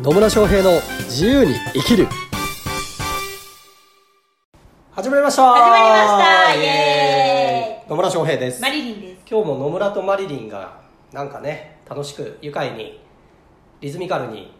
[0.00, 2.06] 野村翔平の自由に生きる。
[4.92, 5.52] 始まりました。
[5.54, 6.54] 始まりました。
[6.54, 8.62] イエ野村翔平です。
[8.62, 9.22] マリリンです。
[9.28, 10.80] 今日も野村とマリリンが
[11.12, 13.00] なんかね楽しく愉快に
[13.80, 14.56] リズミカルに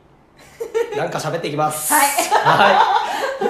[0.98, 1.92] なんか喋っていきます。
[1.92, 2.08] はい。
[2.08, 3.44] はい。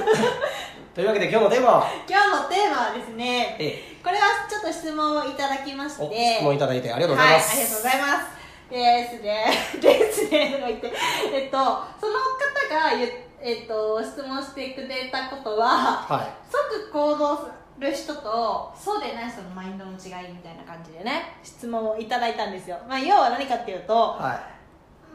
[0.95, 1.91] というわけで今日のテーマは？
[2.07, 3.97] 今日のテーマはですねえ。
[4.05, 6.05] これはちょっと質問をいただきまして。
[6.05, 8.38] お質問いただいてありがとうございます、はい、ありがとうございます
[8.71, 9.23] です。
[9.23, 9.47] ね
[9.81, 10.93] ですねとか言って
[11.33, 13.09] えっとその方が言
[13.41, 17.43] えっと質問してくれたことはは即行動す
[17.79, 23.97] る人とそうでない人のマインドの違いみたいな感じでね質問をいただいたんですよ、まあ、要は何かっていうと、い。
[23.97, 24.41] は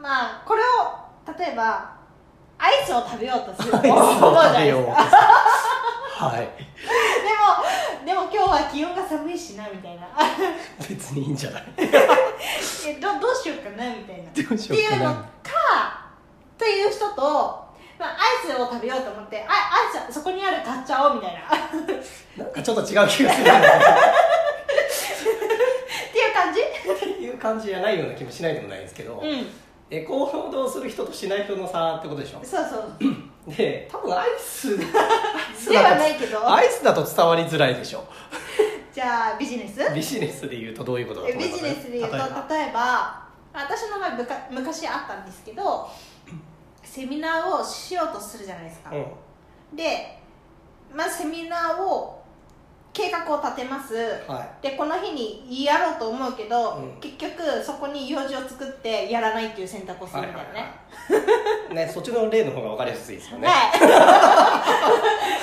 [0.02, 1.94] まあこれを例えば
[2.58, 5.18] アイスを食べようとすると思うじゃ食べようないですか
[6.26, 6.40] はい。
[6.40, 10.08] でもでも今日は気温が寒いしなみたいな。
[10.88, 11.64] 別にいいんじゃない？
[12.88, 14.24] えどどうしようかなみたいな。
[14.50, 14.98] どうしようかな。
[14.98, 15.22] っていうのか
[16.56, 17.22] っていう人と、
[17.98, 21.40] まあ、アイスを食べようと思ってあアイスそこにある買っちゃおうみたいな。
[21.40, 21.94] って
[22.38, 23.24] なんかちょっと違う気がする。
[23.24, 23.44] んだけど
[26.20, 26.60] いう感じ？
[26.62, 29.48] っていう感じじゃないような気もしないでもないんですけど、うん。
[29.90, 32.40] え行動する人としない人の差ってことでしょ？
[32.44, 34.86] そうそうで多分アイスで
[35.78, 36.52] はないけど。
[36.54, 38.06] アイスだと伝わりづらいでしょ
[38.94, 39.94] じゃあビジネス？
[39.94, 41.64] ビジネスで言うとどういうことだビ思います？
[41.64, 42.46] ジネスで言うと例えば。
[42.50, 45.88] 例えば私の場合むか昔あったんですけど
[46.84, 49.76] セミナーをしようとするじゃないですか、うん。
[49.76, 50.20] で、
[50.94, 52.22] まあ、セミナーを
[52.92, 53.96] 計画を立てます。
[54.28, 57.00] はでこの日にやろうと思うけど、うん。
[57.00, 60.76] 結局そこに用事を作ってやらないっていう選択をすいるみたいなね、
[61.72, 61.74] い。
[61.74, 65.43] ねそっちの例の方が分かりやすいですよね、はい、そ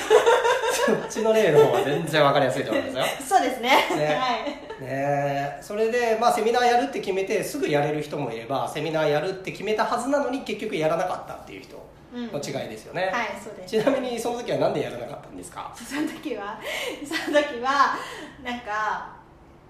[0.93, 3.05] っちの例の方が全然分かりやすいと思いますよ。
[3.27, 3.69] そうですね。
[3.95, 4.15] ね。
[4.15, 4.35] は
[4.79, 4.83] い。
[4.83, 5.57] ね。
[5.61, 11.75] それで、まあ、セミナーやるって決めてすぐやれる人もいればセミナーやるって決めたはずなのに結局やらなかったっていう人
[12.13, 12.27] うん。
[12.31, 13.71] の違いですよね、はいそうです。
[13.71, 15.71] ちなみにその時は何でやらなかったんですか？
[15.75, 16.59] その時は
[17.05, 17.95] その時は
[18.43, 19.09] なんか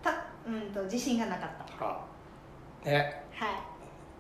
[0.04, 0.12] た
[0.48, 1.86] うんと自信がなかった。
[1.86, 1.98] あ
[2.84, 3.22] ね。
[3.34, 3.50] はい。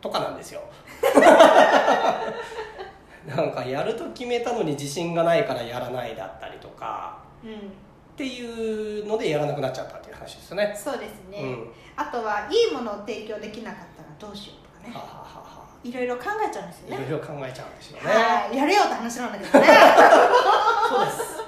[0.02, 0.62] とかなんですよ
[3.26, 7.52] なんかやると決めたのに自信がないからやらないだったりとかうん。
[7.52, 7.56] っ
[8.16, 10.76] ていうのでやらなくなっちゃったっていう話ですよね。
[10.78, 11.68] そうですね、うん。
[11.96, 14.94] あとはいいものを提供できなかったらどうしようとかね。
[14.94, 15.66] はあはあは。
[15.84, 16.98] いろいろ考えちゃうんですよね。
[16.98, 18.09] あいろいろ考えちゃうんですよね。
[18.09, 18.58] はい。
[18.58, 19.68] やれよって話なんだけどね。
[20.90, 21.42] そうです。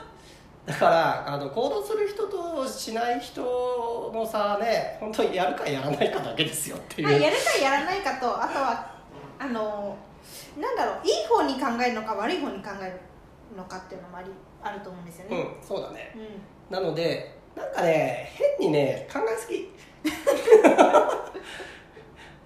[0.66, 3.41] だからあの行動する人としない人
[4.13, 8.91] のさね本当にやるかやらないかだけですよっていう、まあ、やるかやらないかとあとは
[9.40, 9.97] あの
[10.59, 13.00] なんだろういい方に考えるのか悪い方に考える
[13.57, 14.29] のかっていうのもあり
[14.61, 16.16] あると思うんですよね、うんそうだね。
[16.16, 16.75] うん。
[16.75, 19.69] なのでなんかね変にね考えすぎ。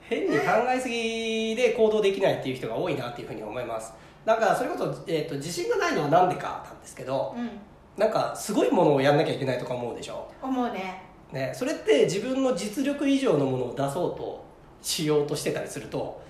[0.02, 3.94] 変に考えすぎで行動できないっていう人が多いなっていうふうに思います。
[4.26, 7.50] なんかそれこそ、えー、と自信がないのはなんでかなんですけどうん。
[7.98, 11.02] なんかすごいものをやんなきゃいけないとか思うでしょ、思うね。
[11.32, 14.46] ね、それって自分の実力以上のものを出そうと
[14.82, 16.22] しようとしてたりすると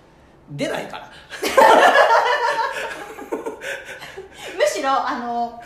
[0.51, 1.11] 出ないから。
[4.57, 5.61] むしろあの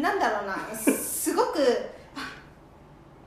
[0.00, 1.58] なんだろうなすごく
[2.14, 2.32] あ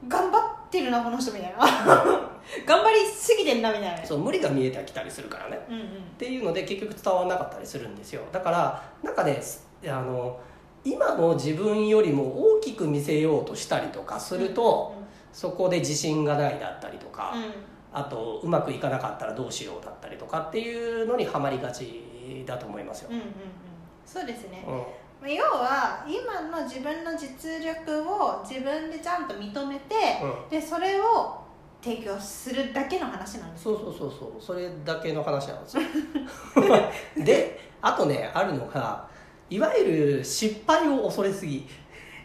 [0.08, 1.60] 頑張ってるなこの人みたいな。
[2.66, 4.06] 頑張りすぎてんなみたいな。
[4.06, 5.66] そう無理が見えてきたりするからね。
[5.70, 5.82] うんうん。
[5.82, 5.86] っ
[6.18, 8.22] ていうので結局伝わらなかったりするんですよ。
[8.32, 9.42] だからなんかね
[9.86, 10.40] あの
[10.84, 14.94] 今の自分よりも大きく見せようとしたりとかすると、
[15.32, 17.54] そこで自信がないだったりとか、うんうん
[17.94, 23.32] あとうまくいかなかったらどうしようだったりとかっていうのにはまりがちだと思いますよ、うんうんうん。
[24.06, 24.74] そうですね、うん。
[24.78, 24.86] ま
[25.24, 30.50] あ要は今の自分の実力を自分でちゃんと認めて、うん。
[30.50, 31.44] でそれを
[31.84, 33.64] 提供するだけの話なんです。
[33.66, 34.42] そうそうそうそう。
[34.42, 35.84] それだけの話なんですよ。
[37.24, 39.08] であとねあるのが
[39.50, 39.86] いわゆ
[40.18, 41.68] る失敗を恐れすぎ。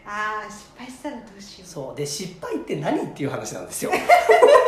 [0.05, 1.69] ああ失敗したらどうしよう。
[1.69, 1.95] そう。
[1.95, 3.91] で失敗って何っていう話なんですよ。
[3.91, 3.99] で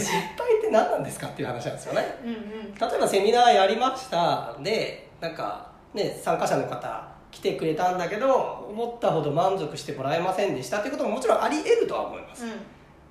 [0.00, 2.18] 失敗って何なんですかっていう話なんですよね。
[2.24, 2.74] うんうん。
[2.74, 4.56] 例えばセミナーやりました。
[4.60, 12.52] でなんかね参加者の方来てくれたんだけど思ったほど満足してもらえませんでしたっていうことももちろんあり得るとは思います、うん。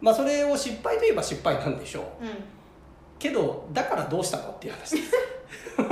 [0.01, 2.25] まあそれを失敗といえば失敗なんでしょう。
[2.25, 2.31] うん。
[3.19, 5.11] けどだからどうしたのっていう話です。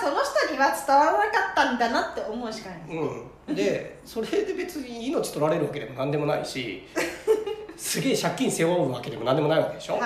[0.00, 2.80] その人には伝わらなかったんだなって思うしかない
[3.48, 6.86] うん、でそれで別に命取られるわけでも何でもないし
[7.80, 10.00] すげえ借金背負うわけでも何でもないわけでしょ、はい。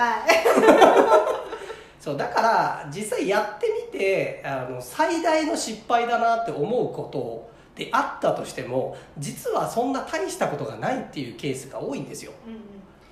[2.01, 12.33] そうだから実際やってみてあの最大の失敗だなって思うことであったとしても実はそんな大したことがないっていうケースが多いんですよ。
[12.47, 12.61] うんうん。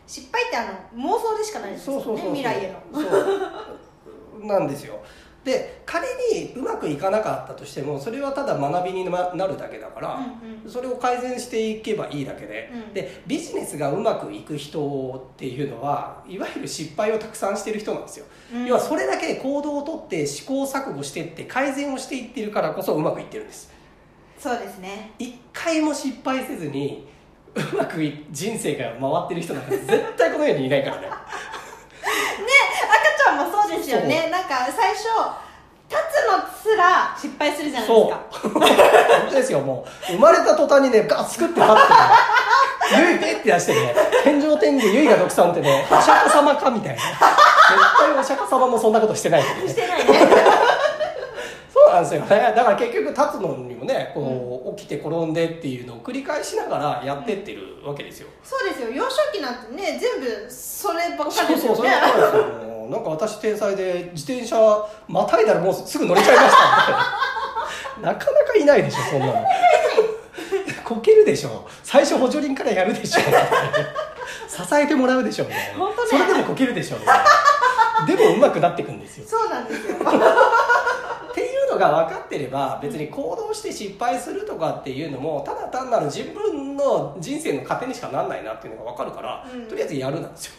[0.06, 3.00] 失敗ってあの妄想でしかないですよね未来への。
[3.00, 4.46] そう。
[4.46, 5.02] なんですよ
[5.44, 10.70] で仮にうまくいかなかったとしてもそれはただ学びにななるだけだから、うんうん。
[10.70, 12.94] それを改善していけばいいだけで、うん。
[12.94, 18.66] でビジネスがうまくいく人っていうのはいわゆる失敗をたくさんしてる人なんですよ、うん。
[18.66, 23.72] 要はそれだけ行動をとって試行錯誤していって改善をしていってるからこそうまくいってるんです。
[24.38, 25.12] そうですね。
[25.18, 27.08] 一回も失敗せずに
[27.54, 31.20] うまくい人生が回ってる人なんか絶対この世にいないからね 赤
[33.24, 35.04] ちゃんもそうですよねなんか最初
[35.88, 38.10] 立つのすら失敗するじゃないですそう。
[38.10, 38.62] か本
[39.28, 40.12] 当ですよもう。
[40.12, 41.78] 生まれた途端にねガッ作って立ってね。
[43.10, 43.94] ゆいペって出してね。
[44.24, 46.98] 天上天下ゆいが独さんってねお釈迦様かみたいな。
[46.98, 47.08] 絶
[47.98, 49.42] 対お釈迦様もそんなことしてない。
[49.42, 50.28] ねしてないね。
[51.72, 52.52] そうなんですよね。
[52.56, 58.88] だから結局立つのにもねこう起きて転んでっていうのを繰り返しながらやってってるわけですよ、そうですよ。
[58.90, 61.90] 幼少期なんてね全部そればっかりですよね。
[61.90, 64.56] ばっかりですよなんか私天才で自転車
[65.08, 67.00] またいだらもうすぐ乗れちゃいましたみた
[68.00, 69.44] いななかなかいないでしょそんなの。
[70.84, 71.66] こけるでしょ。
[71.82, 75.78] 最初補助輪からやるでしょ支えてもらうでしょみたいな。
[75.78, 76.98] 本当ねそれでもこけるでしょ
[78.06, 79.26] でもうまくなっていくんですよ。
[79.26, 79.96] そうなんですよ。
[79.96, 89.66] っていうのが分かってれば別に行動して失敗するとかっていうのもただ単なる自分の人生の糧にしかなんないなっていうのが分かるから、うん。
[89.66, 90.52] とりあえずやるなんですよ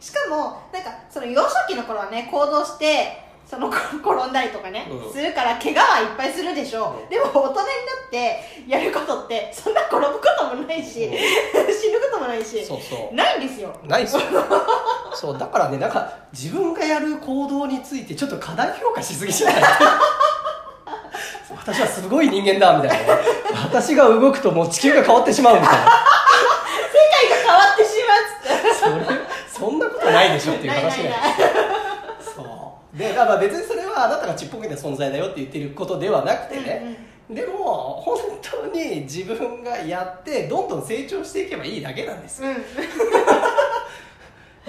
[0.00, 5.12] しかもなんかその幼少期の頃はね行動してその 転んだりとかね、うん。
[5.12, 6.96] するから怪我はいっぱいするでしょ。
[6.98, 7.08] う、うん。
[7.08, 7.64] でも大人になっ
[8.10, 11.12] てやることってそんな転ぶこともないし、うん。
[11.72, 13.14] 死ぬこともないしそうそう。
[13.14, 13.72] ないんですよ。
[13.84, 14.22] ないですよ。
[15.14, 19.62] そうだからねなんか自分がやる行動についてちょっと過大評価しすぎじゃない？
[21.56, 23.22] 私はすごい人間だみたいなね。
[23.64, 29.78] 私が動くともう地球が変わってしまうみたいな世界が変わってしまうっつってそれそん
[30.16, 31.00] ないでしょっていう話
[32.34, 32.42] そ
[32.94, 32.98] う。
[32.98, 36.96] でだから別にそれはあなたがちっぽけな存在だよって言ってることではなくてね、
[37.30, 42.48] でも本当に自分がやってどんどん成長していけばいいだけなんですよ。
[42.48, 42.54] うん。
[42.54, 42.58] う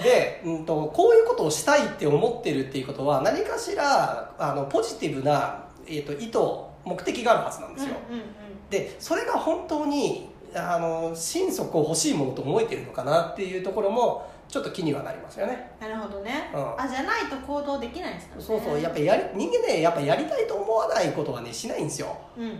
[0.01, 6.39] んで、うん、とこういうことをしたいって思ってるっていうことは何かしらあのポジティブな、えー、と意図
[6.85, 8.23] 目的があるはずなんですよ、うんうん。
[8.69, 15.71] でそれが本当にあの心底欲しいものと思えてるのかなっていうところもちょっと気にはなりますよね。
[15.79, 16.81] なるほどね、うん。
[16.81, 18.41] あじゃないと行動できないんですかね。
[18.41, 18.81] そうそう。
[18.81, 22.59] やっぱりやり人間ねやっぱやりたいと思わないことはねしないんですよ、うん。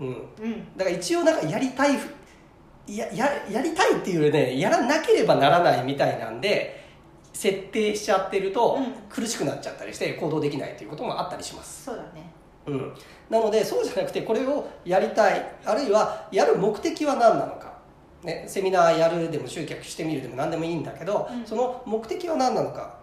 [0.00, 0.76] うん、うん。
[0.76, 2.10] だから一応なんかやりたいふ
[2.86, 6.86] やややりたいっていうよりねやらなければならないみたいなんで
[7.32, 8.92] 設定しちゃってるとうん。
[9.08, 12.32] 苦しくなっちゃったりして行動できないっていうこともあったりします、そうだね。
[12.66, 12.94] うん、
[13.30, 17.77] なのでそうじゃなくてこれをやりたいあるいはやる目的は何なのか、
[18.22, 21.46] ね、セミナーやるでも集客してみるでも何でもいいんだけど、うん。
[21.46, 22.98] その目的は何なのか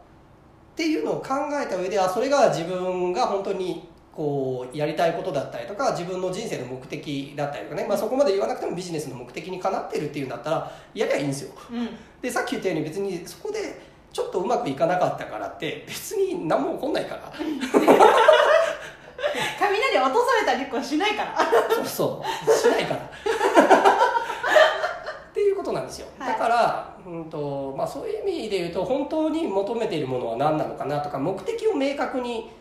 [0.74, 11.54] っていうのを考えた上ではそれが自分が本当にこうやりたいことだったりとか自分の人生の目的だったりとかね、まあ、そこまで言わなくてもビジネスの目的にかなってるっていうんだったらやりゃいいんですよ。
[11.72, 11.90] うん。
[12.22, 13.82] でさっき言ったように別にそこで
[14.12, 17.32] ちょっとうまくいかなかったからって別に何も起こんないから。
[19.60, 21.38] 雷落とされたりとかしないから。
[21.70, 22.52] そうそう。
[22.52, 23.10] しないから
[25.66, 26.08] ことなんですよ。
[26.20, 26.34] はい。
[26.34, 32.52] だから、うんとまあ、そういう意味で言うと本当に求めているものは何なのかなとか目的を明確に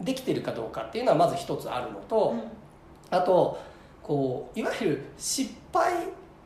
[0.00, 2.34] できてるかどうかっていうのはまず一つあるのと、
[3.10, 3.60] あと
[4.02, 5.92] こういわゆる失敗、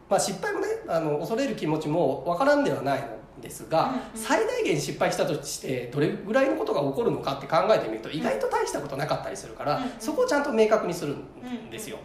[0.08, 3.00] まあ、失敗もねあの恐れる気持ちもわからんではない
[3.38, 4.00] んですが、うんうん。
[4.14, 9.90] 最大限失敗したとしてどれぐらいのことが起こるのかって考えてみると意外と大したことなかったりするから、うんうん。
[9.98, 11.98] そこをちゃんと明確にするんですよ。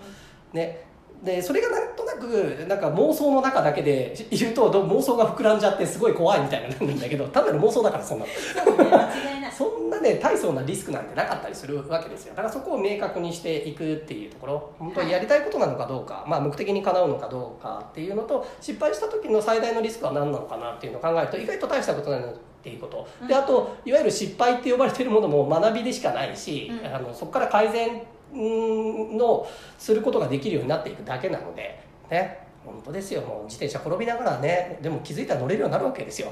[0.53, 0.85] ね。
[1.23, 1.79] でそれがな
[2.15, 8.25] くなんか妄想の中だけで言うとど妄想が膨らんじゃってすごい怖いみたいになるんだけど単なる妄想だからそんな。
[8.25, 8.31] の
[9.55, 12.33] そんなね大層なリスクなんてなかったりするわけですよ。
[12.35, 23.07] だからそこを明確にしていくっていうところ本当にやりたいことなのかどうか、まあ、目的にかなうのかどうかっていうのと失敗した時の最大のリスクは何なのかなっていうのを考えると意外と大したことないのっていうこと。
[23.27, 26.93] であといわゆる失敗って呼ばれてるものも学びでしかないし、うん。
[26.93, 28.01] あのそこから改善
[28.33, 33.21] うんのすることができるようになっていくだけなのでね本当ですよ。
[33.21, 36.29] もう自転車転びながらねでも気づいたら乗れるようになるわけですよ。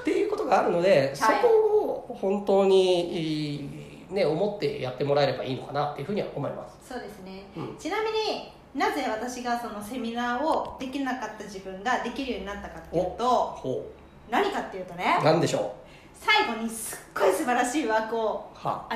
[0.00, 1.48] っていうことがあるので、そこ
[2.10, 3.66] を本当に、
[4.08, 6.92] えーね、思ってやってもらえればいいのかなっていうふうには思います。
[6.92, 7.76] そうですね、うん。
[7.76, 13.86] ちなみになぜ私がそのセミナーをできなかった自分ができるようになったかっていうとほ
[14.30, 15.24] 何かっていうとねう。
[15.24, 15.74] なんでしょ
[16.14, 18.52] 最後にすっごい素晴らしいワークを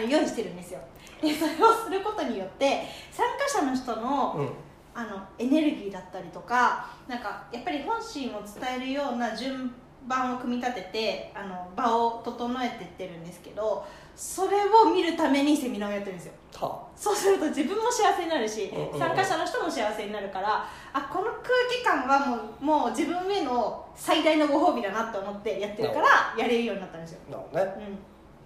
[0.09, 0.81] 用意してるんですよ。
[1.21, 4.51] でそれをすることによって参加者の人のうん。
[4.95, 9.73] あのエネルギーだったりとかなんかやっぱり本心を伝えるような順
[10.07, 16.33] 盤を組み立ててあの場を整えてってるんですけどそれを見るためにセミナーをやってるんですよ。
[16.53, 18.99] はそうすると自分も幸せになるし、うんうんうん。
[18.99, 27.97] 参加者の人も幸せになるからあこの空気感はもうもう自分への最大のご褒美だなと思ってやってるからやれるようになったんですよ、あなるほどね。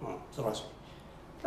[0.01, 0.17] うん、うん。
[0.31, 0.63] 素晴らしい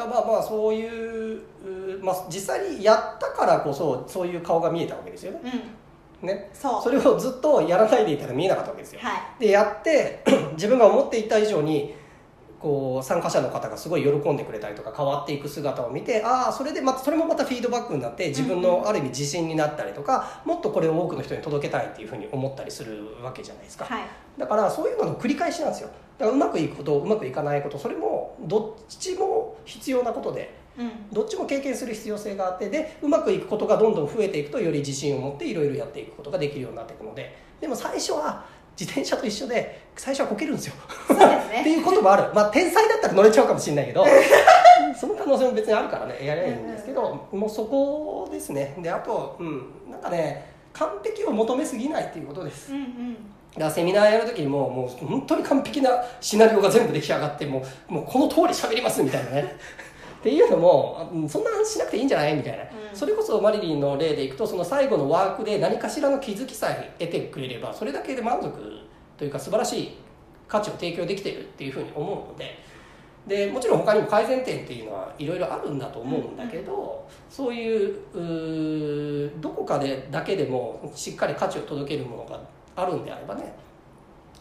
[0.06, 5.40] まあまあそういう、うまあ、実際にやったからこそそういう顔が見えたわけですよね。
[6.22, 6.50] うん、ね。
[6.52, 6.82] そう。
[6.82, 9.00] それをずっとやらないでいたら見えなかったわけですよ。
[9.02, 9.40] はい。
[9.40, 10.24] でやって
[10.54, 11.94] 自分が思っていた以上に
[12.60, 23.84] こう参加者の方がすごい喜んでくれたりとか変わっていく姿を見てああそれでまたそれもまたフィードバックになって自分のある意味自信になったりとかもっとこれを多くの人に届けたいっていうふうに思ったりするわけじゃないですか。
[23.84, 24.02] はい。
[24.36, 25.90] だからそういうのの繰り返しなんですよ。
[26.18, 30.90] だからうまくいくことうまくいかないことそれもどっちも必要なことでうん。
[31.12, 38.44] どっちも経験する必要性があってでうまくいくことがどんどん増えていくとより自信を持っていろいろやっていくことができるようになっていくのででも最初は
[38.78, 40.74] 自転車と一緒で最初はこけるんですよ。
[41.08, 42.32] すってねいうこともある。
[42.32, 44.04] まあ天才だったら乗れちゃうかもしれないけど
[44.98, 48.76] その可能性も別にあるからねやりゃいいんですけどもうそこですね。
[48.78, 52.72] であとうんなんかね完璧を求めすぎないっていうことです。
[52.72, 53.16] うんうん
[53.58, 59.56] だからセミナーやる時にももう本当に完璧なシナリオが全部出来上がってもうもうこの通り喋りますみたいなね。
[60.18, 62.68] っていうのもうんそんなしなくていいんじゃないみたいな、うん。
[62.96, 68.52] それこそマリリンの例でいくとその最後のワークで何かしらの気づきさえ得てくれればそれだけで満足
[69.16, 69.96] というか素晴らしい
[70.46, 72.68] 価値を提供できてるっていうふうに思うので。
[73.28, 82.40] でもちろん他にも改善点っていうのはいろいろあるんだと思うんだけど、そういうどこかでだけでもしっかり価値を届けるものが
[82.78, 83.52] あるんであればね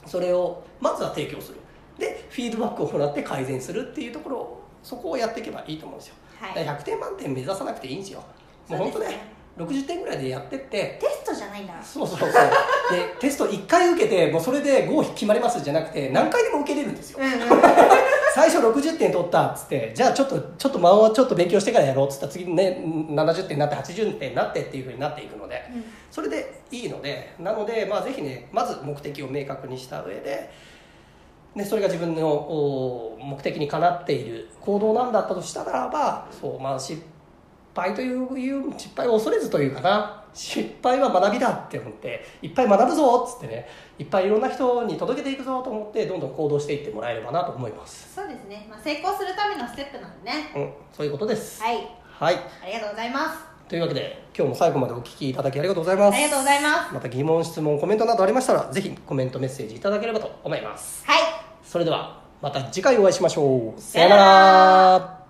[0.06, 1.58] それをまずは提供する。
[1.98, 6.56] でフィードバックをもらって改善するっていうところをそこをやっていけばいいと思うんですよ、はい。
[6.56, 8.24] だから100点満点目指さなくていいんですよ。
[8.70, 11.00] もう本当そうですね60点ぐらいでやってって。
[11.02, 12.30] テストじゃないんだそうそうそう。
[12.92, 17.20] でテスト1回受けてもうそれで合否決まりますじゃなくて何回でも受けれるんですよ。
[17.20, 17.40] うんうん
[18.38, 22.28] 最初60点取ったっつってじゃあちょっとちょっと間をちょっと勉強してからやろうっつった。
[22.28, 25.64] ら次ね70点になって80点になってっていうふうになっていくので。
[26.12, 30.52] それでいいのでなのでまあぜひねまず目的を明確にした上で
[31.56, 37.02] でそれが自分のお目的にかなっている行動なんだったとしたならばそうまあ失
[37.76, 43.68] 敗という失敗を恐れずというかな失敗は学びだって思っていっぱい学ぶぞっつってね
[43.98, 48.14] いっぱいいろんな人に届けていくぞと思ってどんどん行動していってもらえればなと思います。
[48.14, 50.52] そうですね、まあ、成功するためのステップなんでね。
[50.56, 51.62] うんそういうことです。
[51.62, 51.88] はい。
[52.20, 52.36] はい。
[52.36, 53.58] ありがとうございます。
[53.68, 56.16] というわけで今日も最後までお聞きいただきありがとうございます。
[56.16, 56.94] ありがとうございます。
[56.94, 61.04] また疑問質問コメントなどありましたらぜひコメントメッセージいただければと思います。
[61.06, 61.20] はい。
[61.64, 63.82] それではまた次回お会いしましょう。
[63.82, 65.27] さよなら